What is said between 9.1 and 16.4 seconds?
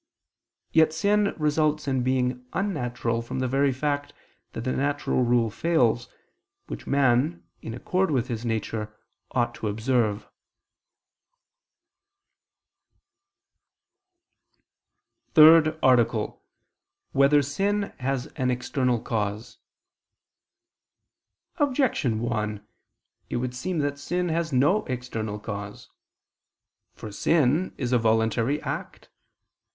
ought to observe.________________________ THIRD ARTICLE [I II, Q. 75,